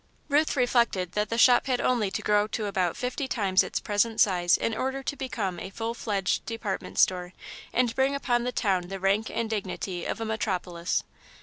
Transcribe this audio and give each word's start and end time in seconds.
Ruth 0.29 0.55
reflected 0.55 1.11
that 1.11 1.29
the 1.29 1.37
shop 1.37 1.67
had 1.67 1.79
only 1.79 2.09
to 2.09 2.23
grow 2.23 2.47
to 2.47 2.65
about 2.65 2.97
fifty 2.97 3.27
times 3.27 3.61
its 3.61 3.79
present 3.79 4.19
size 4.19 4.57
in 4.57 4.75
order 4.75 5.03
to 5.03 5.15
become 5.15 5.59
a 5.59 5.69
full 5.69 5.93
fledged 5.93 6.43
department 6.47 6.97
store 6.97 7.33
and 7.71 7.93
bring 7.93 8.15
upon 8.15 8.43
the 8.43 8.51
town 8.51 8.87
the 8.87 8.99
rank 8.99 9.29
and 9.29 9.47
dignity 9.47 10.05
of 10.05 10.19
a 10.19 10.25
metropolis. 10.25 11.03